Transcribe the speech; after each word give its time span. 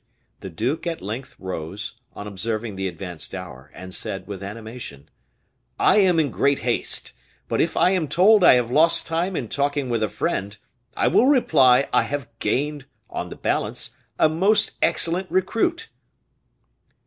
The 0.39 0.49
duke 0.49 0.87
at 0.87 0.99
length 0.99 1.35
rose, 1.37 1.93
on 2.15 2.25
observing 2.25 2.73
the 2.75 2.87
advanced 2.87 3.35
hour, 3.35 3.69
and 3.75 3.93
said, 3.93 4.25
with 4.25 4.41
animation, 4.41 5.11
"I 5.77 5.97
am 5.97 6.19
in 6.19 6.31
great 6.31 6.57
haste, 6.65 7.13
but 7.47 7.61
if 7.61 7.77
I 7.77 7.91
am 7.91 8.07
told 8.07 8.43
I 8.43 8.53
have 8.55 8.71
lost 8.71 9.05
time 9.05 9.35
in 9.35 9.47
talking 9.47 9.89
with 9.89 10.01
a 10.01 10.09
friend, 10.09 10.57
I 10.97 11.07
will 11.07 11.27
reply 11.27 11.87
I 11.93 12.01
have 12.01 12.29
gained 12.39 12.87
on 13.11 13.29
the 13.29 13.35
balance 13.35 13.91
a 14.17 14.27
most 14.27 14.71
excellent 14.81 15.29
recruit." 15.29 15.89